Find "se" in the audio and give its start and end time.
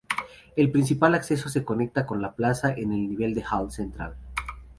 1.47-1.63